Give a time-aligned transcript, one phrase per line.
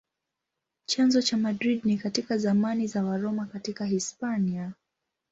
[0.85, 4.73] Chanzo cha Madrid ni katika zamani za Waroma katika Hispania.